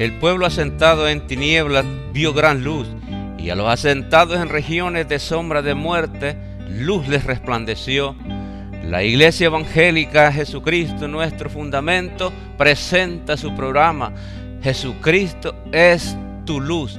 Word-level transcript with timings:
El 0.00 0.12
pueblo 0.12 0.46
asentado 0.46 1.10
en 1.10 1.26
tinieblas 1.26 1.84
vio 2.14 2.32
gran 2.32 2.64
luz, 2.64 2.88
y 3.36 3.50
a 3.50 3.54
los 3.54 3.68
asentados 3.68 4.40
en 4.40 4.48
regiones 4.48 5.06
de 5.10 5.18
sombra 5.18 5.60
de 5.60 5.74
muerte, 5.74 6.38
luz 6.70 7.06
les 7.06 7.24
resplandeció. 7.24 8.16
La 8.82 9.02
Iglesia 9.02 9.48
Evangélica 9.48 10.32
Jesucristo, 10.32 11.06
nuestro 11.06 11.50
fundamento, 11.50 12.32
presenta 12.56 13.36
su 13.36 13.54
programa. 13.54 14.14
Jesucristo 14.62 15.54
es 15.70 16.16
tu 16.46 16.62
luz. 16.62 16.98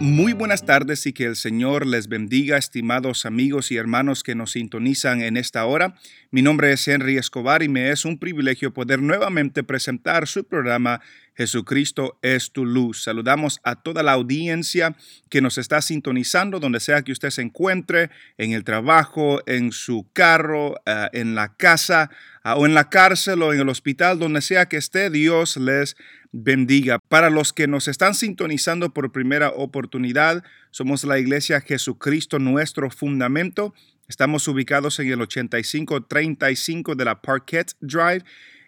Muy 0.00 0.32
buenas 0.32 0.64
tardes 0.64 1.06
y 1.06 1.12
que 1.12 1.24
el 1.24 1.34
Señor 1.34 1.84
les 1.84 2.06
bendiga, 2.06 2.56
estimados 2.56 3.26
amigos 3.26 3.72
y 3.72 3.76
hermanos 3.76 4.22
que 4.22 4.36
nos 4.36 4.52
sintonizan 4.52 5.22
en 5.22 5.36
esta 5.36 5.64
hora. 5.64 5.96
Mi 6.30 6.40
nombre 6.40 6.72
es 6.72 6.86
Henry 6.86 7.16
Escobar 7.16 7.64
y 7.64 7.68
me 7.68 7.90
es 7.90 8.04
un 8.04 8.16
privilegio 8.16 8.72
poder 8.72 9.02
nuevamente 9.02 9.64
presentar 9.64 10.28
su 10.28 10.44
programa 10.44 11.00
Jesucristo 11.38 12.18
es 12.20 12.50
tu 12.50 12.66
luz. 12.66 13.04
Saludamos 13.04 13.60
a 13.62 13.76
toda 13.76 14.02
la 14.02 14.12
audiencia 14.12 14.96
que 15.28 15.40
nos 15.40 15.56
está 15.56 15.80
sintonizando, 15.80 16.58
donde 16.58 16.80
sea 16.80 17.02
que 17.02 17.12
usted 17.12 17.30
se 17.30 17.42
encuentre, 17.42 18.10
en 18.38 18.50
el 18.50 18.64
trabajo, 18.64 19.40
en 19.46 19.70
su 19.70 20.08
carro, 20.12 20.74
eh, 20.84 21.08
en 21.12 21.36
la 21.36 21.54
casa 21.56 22.10
o 22.56 22.66
en 22.66 22.74
la 22.74 22.88
cárcel 22.88 23.42
o 23.42 23.52
en 23.52 23.60
el 23.60 23.68
hospital, 23.68 24.18
donde 24.18 24.40
sea 24.40 24.66
que 24.66 24.76
esté, 24.76 25.10
Dios 25.10 25.56
les 25.56 25.96
bendiga. 26.32 26.98
Para 27.08 27.30
los 27.30 27.52
que 27.52 27.66
nos 27.66 27.88
están 27.88 28.14
sintonizando 28.14 28.92
por 28.92 29.12
primera 29.12 29.50
oportunidad, 29.50 30.44
somos 30.70 31.04
la 31.04 31.18
iglesia 31.18 31.60
Jesucristo, 31.60 32.38
nuestro 32.38 32.90
fundamento. 32.90 33.74
Estamos 34.08 34.46
ubicados 34.48 34.98
en 35.00 35.12
el 35.12 35.20
8535 35.20 36.94
de 36.94 37.04
la 37.04 37.20
Parquet 37.20 37.72
Drive 37.80 38.24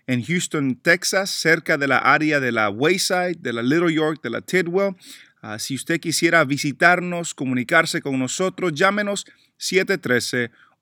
en 0.06 0.25
Houston, 0.25 0.75
Texas, 0.75 1.31
cerca 1.31 1.78
de 1.78 1.87
la 1.87 1.98
área 1.98 2.41
de 2.41 2.50
la 2.50 2.69
Wayside, 2.69 3.37
de 3.39 3.53
la 3.53 3.62
Little 3.62 3.94
York, 3.94 4.20
de 4.22 4.31
la 4.31 4.41
Tidwell. 4.41 4.97
Ah, 5.41 5.59
si 5.59 5.77
usted 5.77 6.00
quisiera 6.00 6.44
visitarnos, 6.44 7.33
comunicarse 7.33 8.03
con 8.03 8.19
nosotros, 8.19 8.72
llámenos 8.75 9.25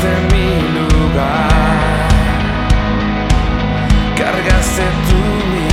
Tomaste 0.00 0.34
mi 0.34 0.48
lugar, 0.78 2.08
cargaste 4.16 4.86
tu 5.08 5.69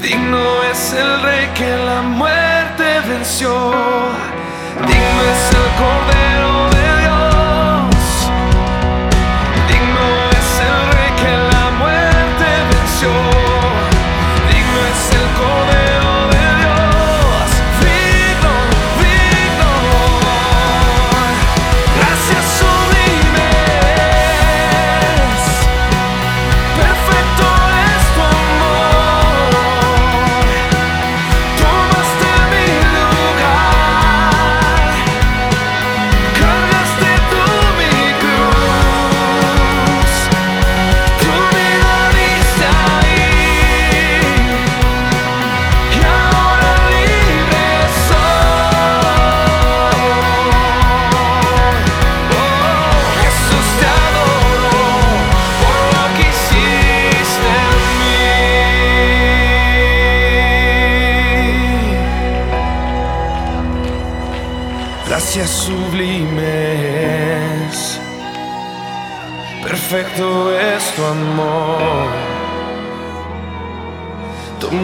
Digno 0.00 0.62
es 0.70 0.92
el 0.92 1.22
Cordero 1.22 2.02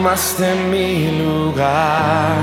Tomaste 0.08 0.48
mi 0.70 0.90
lugar. 1.18 2.38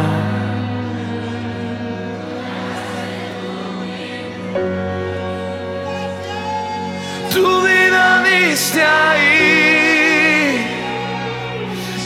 Tu 7.34 7.62
vida 7.66 8.24
diste 8.24 8.84
ahí 8.84 10.64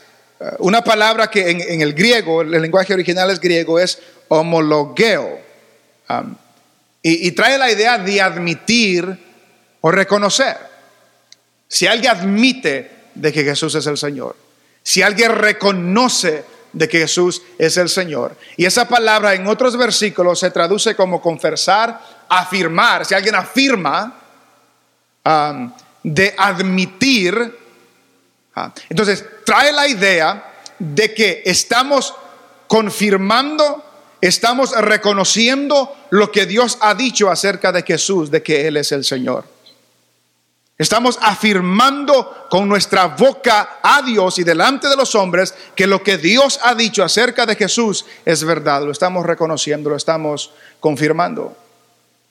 una 0.59 0.83
palabra 0.83 1.27
que 1.27 1.49
en, 1.49 1.81
el 1.81 1.93
griego, 1.93 2.41
el 2.41 2.51
lenguaje 2.51 2.93
original 2.93 3.29
es 3.31 3.39
griego, 3.39 3.79
es 3.79 3.99
homologeo. 4.27 5.39
Um, 6.09 6.35
y, 7.01 7.27
y 7.27 7.31
trae 7.31 7.57
la 7.57 7.71
idea 7.71 7.97
de 7.97 8.21
admitir 8.21 9.17
o 9.81 9.91
reconocer. 9.91 10.57
Si 11.67 11.87
alguien 11.87 12.11
admite 12.11 12.91
de 13.13 13.31
que 13.31 13.43
Jesús 13.43 13.75
es 13.75 13.87
el 13.87 13.97
Señor, 13.97 14.35
si 14.83 15.01
alguien 15.01 15.31
reconoce 15.31 16.43
de 16.73 16.89
que 16.89 16.99
Jesús 16.99 17.41
es 17.57 17.77
el 17.77 17.89
Señor, 17.89 18.35
y 18.57 18.65
esa 18.65 18.87
palabra 18.87 19.33
en 19.33 19.47
otros 19.47 19.77
versículos 19.77 20.39
se 20.39 20.51
traduce 20.51 20.95
como 20.95 21.21
confesar, 21.21 21.99
afirmar, 22.27 23.05
si 23.05 23.13
alguien 23.13 23.35
afirma, 23.35 24.15
um, 25.23 25.71
de 26.03 26.35
admitir, 26.37 27.57
ah, 28.55 28.71
entonces 28.89 29.25
trae 29.45 29.71
la 29.71 29.87
idea 29.87 30.51
de 30.79 31.13
que 31.13 31.43
estamos 31.45 32.13
confirmando, 32.67 33.83
estamos 34.19 34.71
reconociendo 34.71 35.95
lo 36.09 36.31
que 36.31 36.45
Dios 36.45 36.77
ha 36.81 36.95
dicho 36.95 37.29
acerca 37.29 37.71
de 37.71 37.83
Jesús, 37.83 38.31
de 38.31 38.43
que 38.43 38.67
Él 38.67 38.77
es 38.77 38.91
el 38.91 39.05
Señor. 39.05 39.45
Estamos 40.77 41.17
afirmando 41.21 42.47
con 42.49 42.67
nuestra 42.67 43.05
boca 43.07 43.79
a 43.81 44.01
Dios 44.01 44.39
y 44.39 44.43
delante 44.43 44.89
de 44.89 44.97
los 44.97 45.15
hombres 45.15 45.53
que 45.73 45.87
lo 45.87 46.03
que 46.03 46.17
Dios 46.17 46.59
ha 46.63 46.75
dicho 46.75 47.01
acerca 47.01 47.45
de 47.45 47.55
Jesús 47.55 48.05
es 48.25 48.43
verdad. 48.43 48.83
Lo 48.83 48.91
estamos 48.91 49.25
reconociendo, 49.25 49.89
lo 49.89 49.95
estamos 49.95 50.51
confirmando. 50.81 51.55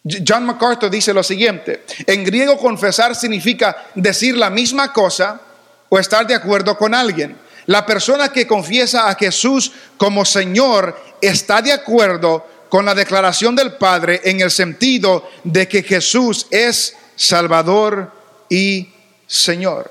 John 0.04 0.44
MacArthur 0.44 0.90
dice 0.90 1.14
lo 1.14 1.22
siguiente, 1.22 1.86
en 2.06 2.24
griego 2.24 2.58
confesar 2.58 3.16
significa 3.16 3.86
decir 3.94 4.36
la 4.36 4.50
misma 4.50 4.92
cosa 4.92 5.40
o 5.88 5.98
estar 5.98 6.26
de 6.26 6.34
acuerdo 6.34 6.76
con 6.76 6.94
alguien. 6.94 7.36
La 7.66 7.86
persona 7.86 8.30
que 8.30 8.46
confiesa 8.46 9.08
a 9.08 9.14
Jesús 9.14 9.72
como 9.96 10.24
Señor 10.24 10.98
está 11.20 11.62
de 11.62 11.72
acuerdo 11.72 12.46
con 12.68 12.84
la 12.84 12.94
declaración 12.94 13.54
del 13.54 13.74
Padre 13.74 14.20
en 14.24 14.40
el 14.40 14.50
sentido 14.50 15.28
de 15.44 15.68
que 15.68 15.82
Jesús 15.82 16.46
es 16.50 16.96
Salvador 17.16 18.10
y 18.48 18.88
Señor. 19.26 19.90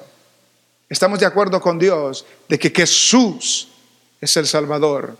Estamos 0.89 1.19
de 1.19 1.25
acuerdo 1.25 1.59
con 1.59 1.79
Dios 1.79 2.25
de 2.47 2.59
que 2.59 2.69
Jesús 2.69 3.69
es 4.21 4.37
el 4.37 4.45
Salvador, 4.45 5.17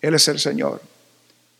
Él 0.00 0.14
es 0.14 0.26
el 0.28 0.40
Señor. 0.40 0.80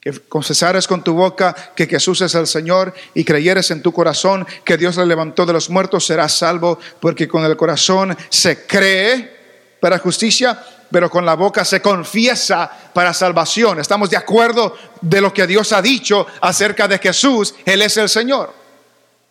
Que 0.05 0.13
confesares 0.29 0.87
con 0.87 1.03
tu 1.03 1.15
boca 1.15 1.55
que 1.75 1.87
Jesús 1.87 2.21
es 2.21 2.35
el 2.35 2.47
Señor 2.47 2.93
y 3.15 3.25
creyeres 3.25 3.71
en 3.71 3.81
tu 3.81 3.91
corazón 3.91 4.47
que 4.63 4.77
Dios 4.77 4.99
le 4.99 5.07
levantó 5.07 5.47
de 5.47 5.55
los 5.55 5.71
muertos, 5.71 6.05
serás 6.05 6.37
salvo, 6.37 6.79
porque 7.01 7.27
con 7.27 7.43
el 7.43 7.57
corazón 7.57 8.15
se 8.29 8.67
cree 8.67 9.35
para 9.81 9.99
justicia, 9.99 10.63
pero 10.91 11.09
con 11.09 11.25
la 11.25 11.33
boca 11.33 11.65
se 11.65 11.81
confiesa 11.81 12.71
para 12.93 13.15
salvación. 13.15 13.81
Estamos 13.81 14.11
de 14.11 14.19
acuerdo 14.19 14.77
de 15.01 15.23
lo 15.23 15.33
que 15.33 15.47
Dios 15.47 15.73
ha 15.73 15.81
dicho 15.81 16.27
acerca 16.43 16.87
de 16.87 16.99
Jesús, 16.99 17.55
Él 17.65 17.81
es 17.81 17.97
el 17.97 18.11
Señor, 18.11 18.53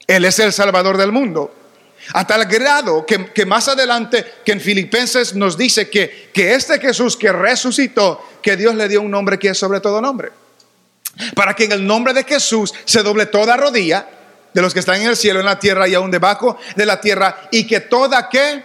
Él 0.08 0.26
es 0.26 0.40
el 0.40 0.52
Salvador 0.52 0.98
del 0.98 1.12
mundo. 1.12 1.54
A 2.14 2.26
tal 2.26 2.46
grado 2.46 3.06
que, 3.06 3.28
que 3.28 3.46
más 3.46 3.68
adelante, 3.68 4.26
que 4.44 4.54
en 4.54 4.60
Filipenses 4.60 5.36
nos 5.36 5.56
dice 5.56 5.88
que, 5.88 6.32
que 6.34 6.56
este 6.56 6.80
Jesús 6.80 7.16
que 7.16 7.32
resucitó, 7.32 8.20
que 8.42 8.58
Dios 8.58 8.74
le 8.74 8.88
dio 8.88 9.02
un 9.02 9.12
nombre 9.12 9.38
que 9.38 9.50
es 9.50 9.58
sobre 9.60 9.80
todo 9.80 10.02
nombre. 10.02 10.43
Para 11.36 11.54
que 11.54 11.66
en 11.66 11.72
el 11.74 11.86
nombre 11.86 12.14
de 12.14 12.24
Jesús 12.24 12.74
se 12.86 13.04
doble 13.04 13.28
toda 13.28 13.58
rodilla 13.58 14.08
de 14.54 14.62
los 14.62 14.74
que 14.74 14.80
están 14.80 15.02
en 15.02 15.08
el 15.08 15.18
cielo, 15.18 15.40
en 15.40 15.46
la 15.46 15.60
tierra 15.60 15.88
y 15.88 15.96
aún 15.96 16.12
debajo 16.12 16.58
de 16.76 16.86
la 16.86 17.02
tierra, 17.02 17.48
y 17.52 17.66
que 17.66 17.82
toda 17.82 18.30
que 18.30 18.64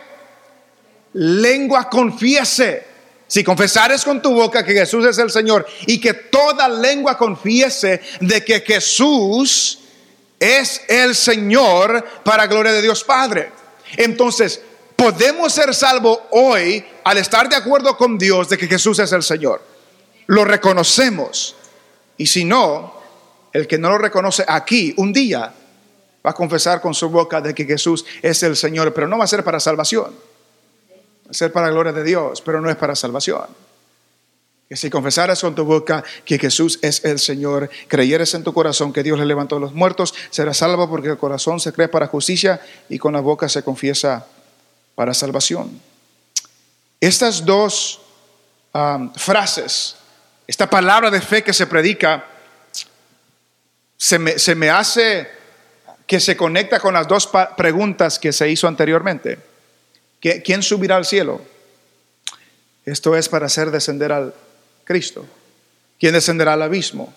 lengua 1.15 1.89
confiese. 1.89 2.87
Si 3.27 3.45
confesares 3.45 4.05
con 4.05 4.23
tu 4.23 4.33
boca 4.33 4.65
que 4.65 4.73
Jesús 4.73 5.05
es 5.05 5.19
el 5.19 5.31
Señor 5.31 5.67
y 5.87 6.01
que 6.01 6.15
toda 6.15 6.67
lengua 6.67 7.19
confiese 7.19 8.01
de 8.21 8.43
que 8.43 8.61
Jesús 8.61 9.81
es 10.41 10.83
el 10.89 11.15
Señor 11.15 12.05
para 12.25 12.47
gloria 12.47 12.73
de 12.73 12.81
Dios 12.81 13.05
Padre. 13.05 13.53
Entonces, 13.99 14.63
podemos 14.97 15.53
ser 15.53 15.75
salvos 15.75 16.21
hoy 16.31 16.85
al 17.05 17.19
estar 17.19 17.49
de 17.49 17.57
acuerdo 17.57 17.97
con 17.99 18.17
Dios 18.17 18.49
de 18.49 18.57
que 18.57 18.67
Jesús 18.67 18.99
es 18.99 19.13
el 19.13 19.23
Señor. 19.23 19.63
Lo 20.27 20.45
reconocemos. 20.45 21.55
Y 22.19 22.27
si 22.27 22.45
no, 22.45 22.93
el 23.53 23.67
que 23.67 23.79
no 23.79 23.89
lo 23.89 23.99
reconoce 23.99 24.45
aquí, 24.47 24.93
un 24.99 25.13
día 25.13 25.55
va 26.25 26.31
a 26.31 26.35
confesar 26.35 26.81
con 26.81 26.95
su 26.95 27.09
boca 27.09 27.41
de 27.41 27.55
que 27.55 27.65
Jesús 27.65 28.05
es 28.21 28.43
el 28.43 28.57
Señor, 28.57 28.93
pero 28.93 29.09
no 29.09 29.17
va 29.17 29.25
a 29.25 29.29
ser 29.29 29.43
para 29.45 29.61
salvación. 29.61 30.13
Va 31.27 31.31
a 31.31 31.35
ser 31.35 31.53
para 31.53 31.71
gloria 31.71 31.93
de 31.93 32.05
Dios, 32.05 32.43
pero 32.43 32.61
no 32.61 32.69
es 32.69 32.77
para 32.77 32.95
salvación. 32.95 33.47
Que 34.69 34.77
si 34.77 34.91
confesaras 34.91 35.41
con 35.41 35.55
tu 35.55 35.65
boca 35.65 36.05
que 36.27 36.39
Jesús 36.39 36.79
es 36.83 37.03
el 37.05 37.19
Señor, 37.19 37.71
creyeres 37.87 38.35
en 38.35 38.45
tu 38.45 38.53
corazón 38.53 38.93
que 38.93 39.03
Dios 39.03 39.19
le 39.19 39.25
levantó 39.25 39.57
a 39.57 39.61
los 39.61 39.73
muertos, 39.73 40.13
serás 40.29 40.59
salvo 40.59 40.91
porque 40.91 41.09
el 41.09 41.17
corazón 41.17 41.59
se 41.59 41.73
cree 41.73 41.89
para 41.89 42.07
justicia 42.09 42.61
y 42.91 42.99
con 42.99 43.15
la 43.15 43.21
boca 43.21 43.49
se 43.49 43.63
confiesa 43.63 44.27
para 44.95 45.15
salvación. 45.15 45.81
Estas 47.01 47.47
dos 47.47 48.01
um, 48.75 49.13
frases, 49.15 49.97
esta 50.49 50.69
palabra 50.69 51.11
de 51.11 51.21
fe 51.21 51.45
que 51.45 51.53
se 51.53 51.67
predica, 51.67 52.25
se 53.97 54.19
me, 54.19 54.71
hace 54.71 55.29
que 56.07 56.19
se 56.21 56.37
conecta 56.37 56.81
con 56.81 56.95
las 56.95 57.07
dos 57.07 57.29
preguntas 57.57 58.19
que 58.19 58.33
se 58.33 58.49
hizo 58.49 58.67
anteriormente. 58.67 59.39
¿Qui- 60.23 60.43
¿Quién 60.43 60.63
subirá 60.63 60.97
al 60.97 61.05
cielo? 61.05 61.43
Esto 62.87 63.15
es 63.15 63.29
para 63.29 63.47
hacer 63.47 63.71
descender 63.71 64.11
al 64.11 64.35
Cristo. 64.85 65.27
¿Quién 66.01 66.15
descenderá 66.15 66.55
al 66.55 66.63
abismo? 66.63 67.13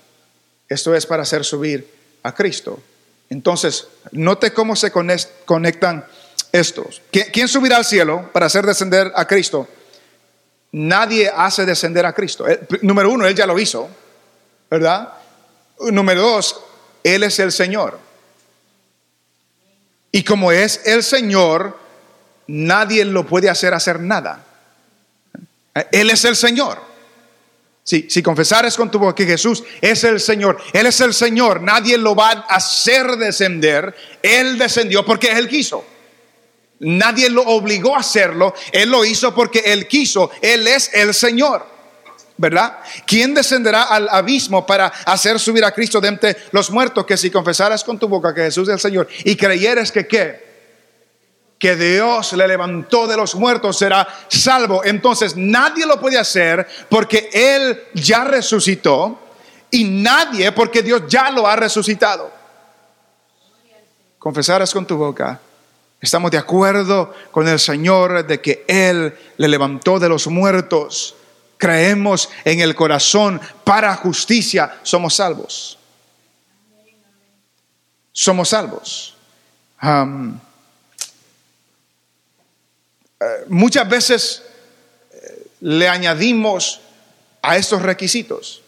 Esto 0.68 0.94
es 0.94 1.06
para 1.06 1.24
hacer 1.24 1.46
subir 1.46 1.90
a 2.24 2.36
Cristo. 2.36 2.84
Entonces, 3.30 3.88
note 4.12 4.52
cómo 4.52 4.76
se 4.76 4.92
conectan 4.92 6.06
estos. 6.52 7.02
¿Quién 7.32 7.48
subirá 7.48 7.78
al 7.78 7.86
cielo 7.86 8.30
para 8.34 8.48
hacer 8.48 8.66
descender 8.66 9.14
a 9.16 9.26
Cristo? 9.26 9.70
Nadie 10.74 11.30
hace 11.36 11.66
descender 11.66 12.06
a 12.06 12.13
Cristo. 12.13 12.46
Número 12.82 13.12
uno, 13.12 13.25
Él 13.25 13.36
ya 13.36 13.46
lo 13.46 13.60
hizo, 13.60 13.90
¿verdad? 14.70 15.13
Número 15.80 16.22
dos, 16.22 16.62
Él 17.04 17.24
es 17.24 17.40
el 17.40 17.51
Señor. 17.51 18.00
Y 20.12 20.24
como 20.24 20.51
es 20.51 20.82
el 20.86 21.04
Señor, 21.04 21.78
nadie 22.48 23.04
lo 23.04 23.25
puede 23.25 23.50
hacer 23.50 23.74
hacer 23.74 24.00
nada. 24.00 24.46
Él 25.92 26.10
es 26.10 26.24
el 26.25 26.36
Señor. 26.36 26.80
Si, 27.84 28.10
si 28.10 28.22
confesares 28.22 28.75
con 28.75 28.92
tu 28.92 29.00
boca 29.00 29.16
que 29.16 29.25
Jesús 29.25 29.63
es 29.82 30.04
el 30.04 30.20
Señor, 30.20 30.62
Él 30.72 30.86
es 30.86 31.01
el 31.01 31.13
Señor, 31.13 31.62
nadie 31.62 31.98
lo 31.98 32.16
va 32.16 32.30
a 32.30 32.56
hacer 32.56 33.18
descender. 33.18 33.94
Él 34.22 34.58
descendió 34.58 35.04
porque 35.04 35.32
Él 35.32 35.50
quiso. 35.50 35.84
Nadie 36.84 37.30
lo 37.30 37.44
obligó 37.44 37.96
a 37.96 38.00
hacerlo, 38.00 38.56
Él 38.72 38.90
lo 38.90 39.06
hizo 39.06 39.36
porque 39.36 39.60
Él 39.66 39.88
quiso. 39.88 40.32
Él 40.42 40.68
es 40.68 40.90
el 40.94 41.14
Señor. 41.14 41.70
¿Verdad? 42.38 42.80
¿Quién 43.06 43.36
descenderá 43.36 43.84
al 43.84 44.10
abismo 44.10 44.66
para 44.66 44.88
hacer 44.88 45.40
subir 45.40 45.64
a 45.64 45.72
Cristo 45.72 46.02
de 46.02 46.08
entre 46.08 46.38
los 46.52 46.72
muertos? 46.72 47.06
Que 47.06 47.16
si 47.16 47.30
confesaras 47.30 47.84
con 47.84 48.00
tu 48.00 48.08
boca 48.08 48.34
que 48.34 48.42
Jesús 48.42 48.68
es 48.68 48.74
el 48.74 48.80
Señor 48.80 49.08
y 49.24 49.36
creyeres 49.36 49.92
que 49.92 50.08
qué? 50.08 50.52
que 51.60 51.76
Dios 51.76 52.34
le 52.34 52.48
levantó 52.48 53.06
de 53.06 53.16
los 53.16 53.36
muertos 53.36 53.78
será 53.78 54.08
salvo. 54.28 54.84
Entonces 54.84 55.38
nadie 55.38 55.86
lo 55.86 56.00
puede 56.00 56.18
hacer 56.18 56.68
porque 56.90 57.30
Él 57.32 57.84
ya 57.94 58.24
resucitó 58.24 59.20
y 59.70 59.84
nadie 59.84 60.52
porque 60.54 60.82
Dios 60.82 61.04
ya 61.08 61.30
lo 61.30 61.46
ha 61.46 61.56
resucitado. 61.56 62.32
Confesarás 64.18 64.74
con 64.74 64.88
tu 64.88 64.98
boca. 64.98 65.40
Estamos 66.01 66.31
de 66.31 66.39
acuerdo 66.39 67.13
con 67.29 67.48
el 67.48 67.60
Señor 67.60 68.25
de 68.25 68.41
que 68.41 68.65
Él 68.67 69.15
le 69.38 69.48
levantó 69.48 70.00
de 70.00 70.10
los 70.10 70.25
muertos. 70.25 71.15
Creemos 71.58 72.27
en 72.43 72.60
el 72.60 72.74
corazón 72.74 73.39
para 73.63 73.96
justicia. 73.96 74.79
Somos 74.81 75.13
salvos. 75.13 75.77
Somos 78.12 78.50
salvos. 78.50 79.15
Eh, 83.22 83.46
muchas 83.50 83.88
veces 83.88 84.41
eh, 85.12 85.48
le 85.60 85.88
añadimos 85.88 86.81
a 87.43 87.58
estos 87.58 87.79
requisitos. 87.84 88.63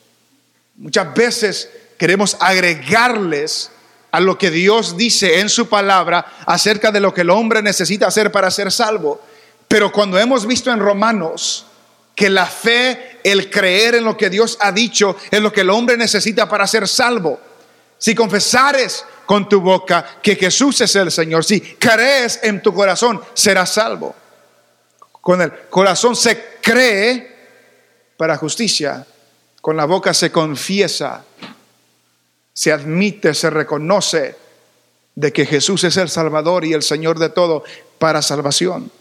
Muchas 0.75 1.11
veces 1.15 1.67
queremos 1.97 2.37
agregarles 2.39 3.71
a 4.13 4.21
lo 4.21 4.37
que 4.37 4.49
Dios 4.49 4.95
dice 4.95 5.41
en 5.41 5.49
su 5.49 5.67
palabra 5.67 6.37
acerca 6.45 6.89
de 6.89 7.01
lo 7.01 7.13
que 7.13 7.21
el 7.21 7.29
hombre 7.29 7.61
necesita 7.61 8.07
hacer 8.07 8.31
para 8.31 8.49
ser 8.49 8.71
salvo. 8.71 9.21
Pero 9.67 9.91
cuando 9.91 10.17
hemos 10.17 10.47
visto 10.47 10.71
en 10.71 10.79
Romanos 10.79 11.65
que 12.15 12.29
la 12.29 12.45
fe, 12.45 13.19
el 13.25 13.49
creer 13.49 13.95
en 13.95 14.05
lo 14.05 14.15
que 14.15 14.29
Dios 14.29 14.57
ha 14.61 14.71
dicho, 14.71 15.17
es 15.29 15.41
lo 15.41 15.51
que 15.51 15.61
el 15.61 15.69
hombre 15.69 15.97
necesita 15.97 16.47
para 16.47 16.65
ser 16.65 16.87
salvo. 16.87 17.39
Si 17.97 18.15
confesares 18.15 19.03
con 19.25 19.49
tu 19.49 19.59
boca 19.59 20.05
que 20.21 20.37
Jesús 20.37 20.79
es 20.79 20.95
el 20.95 21.11
Señor, 21.11 21.43
si 21.43 21.59
crees 21.59 22.39
en 22.43 22.61
tu 22.61 22.73
corazón, 22.73 23.21
serás 23.33 23.73
salvo 23.73 24.15
con 25.23 25.41
el 25.41 25.53
corazón 25.69 26.17
se 26.17 26.57
cree 26.61 27.33
para 28.17 28.35
justicia, 28.35 29.07
con 29.61 29.77
la 29.77 29.85
boca 29.85 30.13
se 30.13 30.33
confiesa, 30.33 31.23
se 32.53 32.71
admite, 32.71 33.33
se 33.33 33.49
reconoce 33.49 34.35
de 35.15 35.33
que 35.33 35.45
Jesús 35.45 35.83
es 35.83 35.97
el 35.97 36.09
Salvador 36.09 36.65
y 36.65 36.73
el 36.73 36.83
Señor 36.83 37.19
de 37.19 37.29
todo 37.29 37.63
para 37.99 38.21
salvación. 38.21 38.91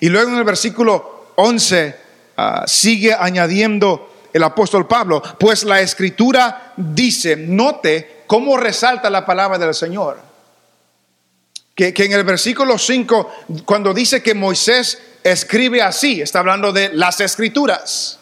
Y 0.00 0.08
luego 0.08 0.30
en 0.30 0.36
el 0.36 0.44
versículo 0.44 1.32
11 1.36 1.96
ah, 2.36 2.64
sigue 2.66 3.14
añadiendo 3.14 4.10
el 4.32 4.42
apóstol 4.42 4.86
Pablo, 4.86 5.22
pues 5.38 5.64
la 5.64 5.80
escritura 5.80 6.72
dice, 6.76 7.36
note 7.36 8.22
cómo 8.26 8.56
resalta 8.56 9.10
la 9.10 9.26
palabra 9.26 9.58
del 9.58 9.74
Señor 9.74 10.32
que, 11.74 12.04
en 12.04 12.12
el 12.12 12.24
versículo 12.24 12.78
5, 12.78 13.32
cuando 13.64 13.94
dice 13.94 14.22
que 14.22 14.34
Moisés 14.34 14.98
escribe 15.24 15.82
así, 15.82 16.20
está 16.20 16.40
hablando 16.40 16.72
de 16.72 16.90
las 16.92 17.20
escrituras. 17.20 18.18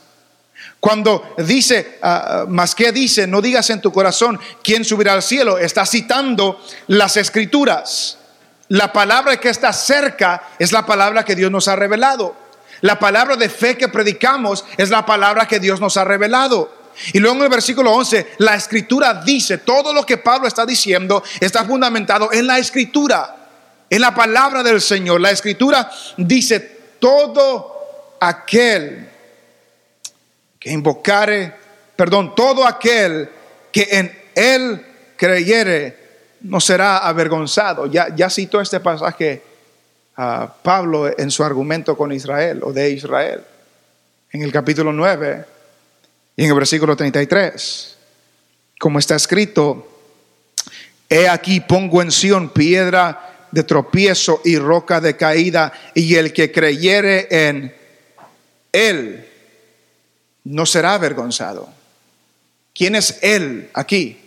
Cuando 0.80 1.34
dice, 1.37 1.99
uh, 2.02 2.49
más 2.49 2.75
que 2.75 2.90
dice, 2.90 3.26
no 3.26 3.42
digas 3.42 3.68
en 3.68 3.82
tu 3.82 3.92
corazón 3.92 4.40
quién 4.64 4.82
subirá 4.82 5.12
al 5.12 5.22
cielo, 5.22 5.58
está 5.58 5.84
citando 5.84 6.58
las 6.87 7.18
escrituras. 7.18 8.16
La 8.68 8.90
palabra 8.90 9.37
que 9.38 9.50
está 9.50 9.75
cerca 9.75 10.42
es 10.58 10.72
la 10.72 10.87
palabra 10.87 11.25
que 11.25 11.37
Dios 11.37 11.50
nos 11.50 11.68
ha 11.68 11.76
revelado. 11.76 12.34
La 12.80 12.99
palabra 12.99 13.37
de 13.37 13.50
fe 13.50 13.76
que 13.76 13.88
predicamos 13.88 14.64
es 14.78 14.88
la 14.88 15.04
palabra 15.04 15.46
que 15.46 15.60
Dios 15.60 15.80
nos 15.80 15.99
ha 15.99 16.04
revelado. 16.04 16.72
Y 17.12 17.18
luego 17.18 17.37
en 17.37 17.42
el 17.42 17.49
versículo 17.50 17.92
11, 17.92 18.34
la 18.38 18.54
escritura 18.54 19.14
dice, 19.14 19.58
todo 19.58 19.92
lo 19.92 20.04
que 20.04 20.16
Pablo 20.16 20.49
está 20.49 20.64
diciendo 20.64 21.22
está 21.40 21.64
fundamentado 21.64 22.32
en 22.32 22.46
la 22.46 22.58
escritura. 22.58 23.37
En 23.88 24.00
la 24.00 24.14
palabra 24.14 24.62
del 24.62 24.80
Señor, 24.80 25.20
la 25.20 25.30
escritura 25.30 25.90
dice, 26.16 26.94
todo 26.99 28.16
aquel 28.20 29.10
que 30.60 30.70
invocare, 30.70 31.54
perdón, 31.96 32.34
todo 32.34 32.66
aquel 32.66 33.30
que 33.72 33.88
en 33.90 34.12
él 34.34 34.86
creyere 35.16 35.96
no 36.42 36.60
será 36.60 36.98
avergonzado. 36.98 37.86
Ya, 37.86 38.14
ya 38.14 38.28
citó 38.28 38.60
este 38.60 38.78
pasaje 38.78 39.42
a 40.16 40.52
Pablo 40.62 41.18
en 41.18 41.30
su 41.30 41.42
argumento 41.42 41.96
con 41.96 42.12
Israel 42.12 42.60
o 42.62 42.72
de 42.74 42.90
Israel, 42.90 43.40
en 44.32 44.42
el 44.42 44.52
capítulo 44.52 44.92
9 44.92 45.44
y 46.36 46.44
en 46.44 46.50
el 46.50 46.54
versículo 46.54 46.94
33. 46.94 47.96
Como 48.78 48.98
está 48.98 49.16
escrito, 49.16 49.88
he 51.08 51.26
aquí 51.26 51.60
pongo 51.60 52.02
en 52.02 52.10
Sión 52.10 52.50
piedra 52.50 53.48
de 53.50 53.62
tropiezo 53.62 54.42
y 54.44 54.58
roca 54.58 55.00
de 55.00 55.16
caída, 55.16 55.72
y 55.94 56.16
el 56.16 56.32
que 56.34 56.52
creyere 56.52 57.28
en 57.30 57.74
Él 58.72 59.29
no 60.44 60.66
será 60.66 60.94
avergonzado. 60.94 61.68
¿Quién 62.75 62.94
es 62.94 63.18
Él 63.23 63.70
aquí? 63.75 64.18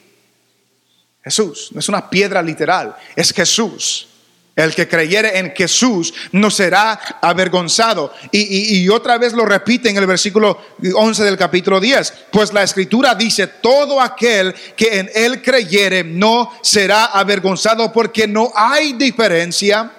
Jesús, 1.23 1.69
no 1.71 1.79
es 1.79 1.87
una 1.89 2.09
piedra 2.09 2.41
literal, 2.41 2.95
es 3.15 3.31
Jesús. 3.31 4.07
El 4.55 4.75
que 4.75 4.87
creyere 4.87 5.39
en 5.39 5.51
Jesús 5.55 6.13
no 6.31 6.51
será 6.51 6.93
avergonzado. 7.21 8.13
Y, 8.31 8.87
otra 8.89 9.17
vez 9.17 9.33
lo 9.33 9.45
repite 9.45 9.89
en 9.89 9.97
el 9.97 10.05
versículo 10.05 10.59
11 10.93 11.23
del 11.23 11.37
capítulo 11.37 11.79
10. 11.79 12.13
Pues 12.31 12.53
la 12.53 12.61
escritura 12.61 13.15
dice, 13.15 13.47
todo 13.47 13.99
aquel 13.99 14.53
que 14.75 14.99
en 14.99 15.09
él 15.15 15.41
creyere 15.41 16.03
no 16.03 16.51
será 16.61 17.05
avergonzado 17.05 17.91
porque 17.91 18.27
no 18.27 18.51
hay 18.53 18.93
diferencia 18.93 19.91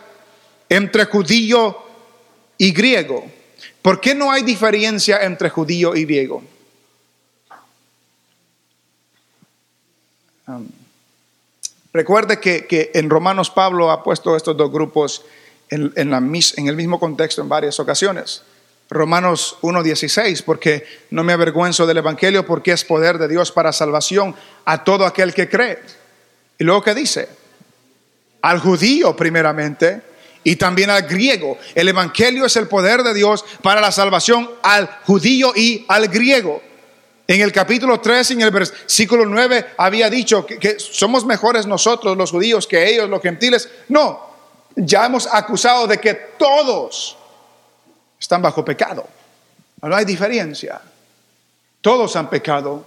entre 0.68 1.06
judío 1.06 1.76
y 2.56 2.71
griego. 2.71 3.28
¿Por 3.84 4.00
qué 4.00 4.14
no 4.14 4.32
hay 4.32 4.42
diferencia 4.42 5.22
entre 5.24 5.50
judío 5.50 5.94
y 5.94 6.06
griego? 6.06 6.42
Um, 10.46 10.66
Recuerde 11.92 12.40
que, 12.40 12.90
en 12.94 13.10
Romanos 13.10 13.50
Pablo 13.50 13.90
ha 13.90 14.02
puesto 14.02 14.36
estos 14.36 14.56
dos 14.56 14.72
grupos 14.72 15.26
en, 15.68 15.92
en 15.96 16.66
el 16.66 16.76
mismo 16.76 16.98
contexto 16.98 17.42
en 17.42 17.50
varias 17.50 17.78
ocasiones. 17.78 18.42
Romanos 18.88 19.58
1.16, 19.60 20.42
porque 20.44 20.86
no 21.10 21.22
me 21.22 21.34
avergüenzo 21.34 21.86
del 21.86 21.98
Evangelio, 21.98 22.46
porque 22.46 22.72
es 22.72 22.84
poder 22.84 23.18
de 23.18 23.28
Dios 23.28 23.52
para 23.52 23.70
salvación 23.70 24.34
a 24.64 24.82
todo 24.82 25.04
aquel 25.04 25.34
que 25.34 25.50
cree. 25.50 25.78
Y 26.58 26.64
luego 26.64 26.80
que 26.80 26.94
dice, 26.94 27.28
al 28.40 28.60
judío 28.60 29.14
primeramente 29.14 30.13
y 30.44 30.56
también 30.56 30.90
al 30.90 31.02
griego. 31.02 31.58
El 31.74 31.88
Evangelio 31.88 32.44
es 32.44 32.54
el 32.56 32.68
poder 32.68 33.02
de 33.02 33.14
Dios 33.14 33.44
para 33.62 33.80
la 33.80 33.90
salvación 33.90 34.48
al 34.62 34.88
judío 35.04 35.52
y 35.56 35.84
al 35.88 36.08
griego. 36.08 36.62
En 37.26 37.40
el 37.40 37.52
capítulo 37.52 38.00
3, 38.00 38.32
en 38.32 38.42
el 38.42 38.50
versículo 38.50 39.24
9, 39.24 39.72
había 39.78 40.10
dicho 40.10 40.44
que, 40.44 40.78
somos 40.78 41.24
mejores 41.24 41.66
nosotros 41.66 42.16
los 42.18 42.30
judíos 42.30 42.66
que 42.66 42.86
ellos 42.86 43.08
los 43.08 43.22
gentiles. 43.22 43.68
No, 43.88 44.20
ya 44.76 45.06
hemos 45.06 45.26
acusado 45.26 45.86
de 45.86 45.98
que 45.98 46.14
todos 46.14 47.16
están 48.20 48.42
bajo 48.42 48.62
pecado. 48.62 49.08
No 49.80 49.96
hay 49.96 50.04
diferencia. 50.04 50.80
Todos 51.80 52.14
han 52.16 52.28
pecado. 52.28 52.84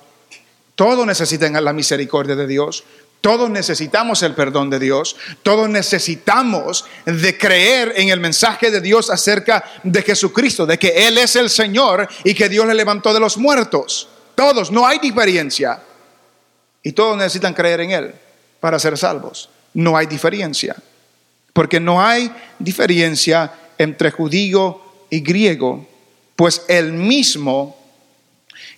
Todos 0.75 1.05
necesitan 1.07 1.53
la 1.63 1.73
misericordia 1.73 2.35
de 2.35 2.45
Dios. 2.45 2.83
Todos 3.27 3.49
necesitamos 3.49 4.23
el 4.23 4.35
perdón 4.35 4.69
de 4.69 4.79
Dios. 4.79 5.17
Todos 5.43 5.67
necesitamos 5.67 6.85
de 7.03 7.37
creer 7.37 7.91
en 7.97 8.07
el 8.07 8.21
mensaje 8.21 8.71
de 8.71 8.79
Dios 8.79 9.09
acerca 9.09 9.65
de 9.83 10.01
Jesucristo, 10.01 10.65
de 10.65 10.79
que 10.79 11.05
Él 11.05 11.17
es 11.17 11.35
el 11.35 11.49
Señor 11.49 12.07
y 12.23 12.33
que 12.33 12.47
Dios 12.47 12.65
le 12.65 12.73
levantó 12.73 13.13
de 13.13 13.19
los 13.19 13.37
muertos. 13.37 14.07
Todos, 14.33 14.71
no 14.71 14.87
hay 14.87 14.99
diferencia. 14.99 15.81
y 16.81 16.93
todos 16.93 17.17
necesitan 17.17 17.53
creer 17.53 17.81
en 17.81 17.91
Él 17.91 18.15
para 18.61 18.79
ser 18.79 18.97
salvos. 18.97 19.49
No 19.73 19.97
hay 19.97 20.05
diferencia, 20.05 20.77
porque 21.51 21.81
no 21.81 22.01
hay 22.01 22.31
diferencia 22.57 23.51
entre 23.77 24.09
judío 24.09 24.81
y 25.09 25.19
griego, 25.19 25.85
pues 26.37 26.61
el 26.69 26.93
mismo 26.93 27.77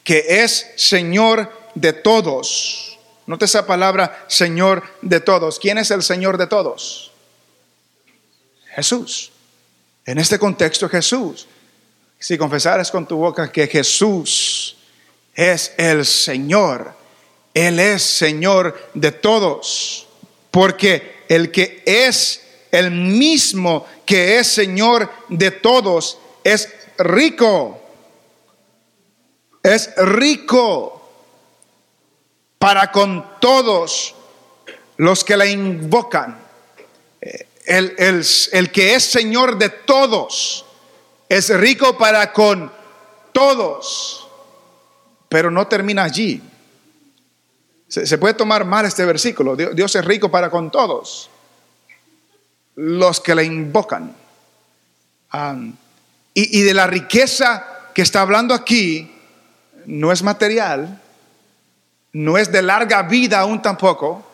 que 0.03 0.25
es 0.27 0.71
Señor 0.75 1.51
de 1.75 1.93
todos. 1.93 2.88
Note 3.29 3.45
esa 3.45 3.67
palabra, 3.67 4.25
Señor 4.27 4.81
de 5.03 5.19
todos. 5.19 5.59
¿Quién 5.59 5.77
es 5.77 5.91
el 5.91 6.01
Señor 6.01 6.35
de 6.39 6.47
todos? 6.47 7.11
Jesús. 8.73 9.31
En 10.03 10.17
este 10.17 10.39
contexto, 10.39 10.89
Jesús. 10.89 11.45
Si 12.17 12.39
confesares 12.39 12.89
con 12.89 13.05
tu 13.05 13.17
boca 13.17 13.51
que 13.51 13.67
Jesús 13.67 14.77
es 15.35 15.73
el 15.77 16.07
Señor, 16.07 16.91
Él 17.53 17.79
es 17.79 18.01
Señor 18.01 18.89
de 18.95 19.11
todos, 19.11 20.07
porque 20.49 21.23
el 21.29 21.51
que 21.51 21.83
es 21.85 22.41
el 22.71 22.89
mismo 22.89 23.85
que 24.07 24.39
es 24.39 24.47
Señor 24.47 25.07
de 25.27 25.51
todos 25.51 26.17
es 26.43 26.67
rico, 26.97 27.79
es 29.61 29.93
rico 29.97 30.98
para 32.59 32.91
con 32.91 33.25
todos 33.39 34.13
los 34.97 35.23
que 35.23 35.37
le 35.37 35.49
invocan. 35.49 36.37
Eh, 37.21 37.47
el, 37.65 37.95
el, 38.51 38.71
que 38.71 38.95
es 38.95 39.05
Señor 39.05 39.57
de 39.57 39.69
todos 39.69 40.65
es 41.29 41.49
rico 41.57 41.97
para 41.97 42.33
con 42.33 42.71
todos, 43.31 44.27
pero 45.29 45.49
no 45.49 45.67
termina 45.67 46.03
allí. 46.03 46.41
Se, 47.87 48.17
puede 48.17 48.35
tomar 48.35 48.65
mal 48.65 48.85
este 48.85 49.05
versículo. 49.05 49.55
Dios, 49.55 49.95
es 49.95 50.05
rico 50.05 50.29
para 50.29 50.51
con 50.51 50.69
todos 50.69 51.29
los 52.75 53.19
que 53.19 53.33
le 53.33 53.45
invocan. 53.45 54.15
y, 56.33 56.59
y 56.59 56.61
de 56.61 56.73
la 56.73 56.87
riqueza 56.87 57.65
que 57.95 58.01
está 58.01 58.21
hablando 58.21 58.53
aquí 58.53 59.11
no 59.85 60.11
es 60.11 60.21
material, 60.21 61.01
no 62.13 62.37
es 62.37 62.51
de 62.51 62.61
larga 62.61 63.03
vida 63.03 63.39
aún 63.39 63.61
tampoco, 63.61 64.25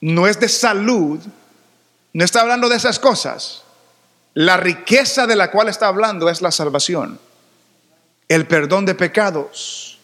no 0.00 0.26
es 0.26 0.40
de 0.40 0.48
salud, 0.48 1.20
no 2.12 2.24
está 2.24 2.40
hablando 2.40 2.68
de 2.68 2.76
esas 2.76 2.98
cosas. 2.98 3.62
La 4.34 4.56
riqueza 4.56 5.26
de 5.26 5.36
la 5.36 5.50
cual 5.50 5.68
está 5.68 5.88
hablando 5.88 6.28
es 6.28 6.40
la 6.40 6.50
salvación, 6.50 7.18
el 8.28 8.46
perdón 8.46 8.86
de 8.86 8.94
pecados 8.94 9.99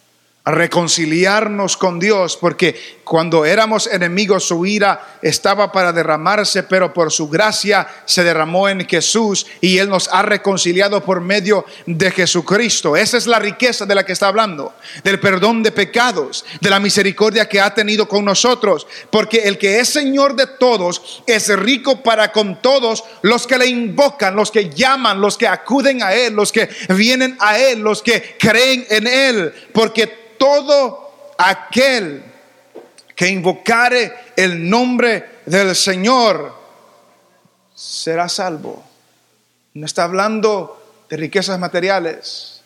reconciliarnos 0.47 1.77
con 1.77 1.99
Dios, 1.99 2.37
porque 2.37 2.97
cuando 3.03 3.45
éramos 3.45 3.89
enemigos 3.89 4.45
su 4.47 4.65
ira 4.65 5.19
estaba 5.21 5.73
para 5.73 5.93
derramarse, 5.93 6.63
pero 6.63 6.93
por 6.93 7.11
su 7.11 7.29
gracia 7.29 7.87
se 8.05 8.23
derramó 8.23 8.69
en 8.69 8.87
Jesús 8.87 9.47
y 9.61 9.79
Él 9.79 9.89
nos 9.89 10.09
ha 10.09 10.23
reconciliado 10.23 11.03
por 11.05 11.21
medio 11.21 11.65
de 11.87 12.13
Jesucristo. 12.13 12.97
Esa 12.97 13.17
es 13.17 13.27
la 13.27 13.41
riqueza 13.41 13.87
de 13.87 13.95
la 13.97 14.07
que 14.07 14.13
está 14.13 14.29
hablando, 14.29 14.75
del 15.03 15.19
perdón 15.19 15.65
de 15.65 15.73
pecados, 15.73 16.45
de 16.61 16.71
la 16.71 16.79
misericordia 16.79 17.49
que 17.49 17.61
ha 17.61 17.75
tenido 17.75 18.07
con 18.07 18.25
nosotros, 18.25 18.87
porque 19.11 19.39
el 19.39 19.59
que 19.59 19.81
es 19.81 19.89
Señor 19.89 20.37
de 20.37 20.47
todos 20.47 21.25
es 21.27 21.49
rico 21.59 22.05
para 22.05 22.31
con 22.31 22.63
todos 22.63 23.03
los 23.23 23.49
que 23.49 23.59
le 23.59 23.67
invocan, 23.67 24.37
los 24.37 24.53
que 24.53 24.71
llaman, 24.71 25.21
los 25.21 25.37
que 25.37 25.49
acuden 25.49 26.05
a 26.05 26.15
Él, 26.15 26.35
los 26.35 26.53
que 26.53 26.69
vienen 26.91 27.37
a 27.41 27.59
Él, 27.59 27.81
los 27.81 28.01
que 28.01 28.37
creen 28.39 28.87
en 28.91 29.09
Él, 29.09 29.53
porque 29.73 30.27
todo 30.38 31.35
aquel 31.38 32.25
que 33.14 33.29
invocare 33.29 34.12
el 34.37 34.68
nombre 34.68 35.40
del 35.46 35.75
Señor 35.75 36.55
será 37.75 38.29
salvo. 38.29 38.85
No 39.75 39.87
está 39.87 40.05
hablando 40.05 41.05
de 41.09 41.16
riquezas 41.16 41.59
materiales. 41.59 42.62